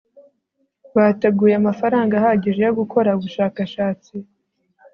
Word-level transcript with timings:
bateguye 0.95 1.53
amafaranga 1.61 2.13
ahagije 2.17 2.61
yo 2.67 2.73
gukora 2.79 3.09
ubushakashatsi 3.17 4.13